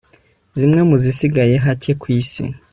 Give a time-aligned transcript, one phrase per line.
[0.57, 2.43] zimwe muzi sigaye hake ku isi